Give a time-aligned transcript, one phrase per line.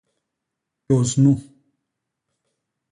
[0.87, 1.35] Tôs nu.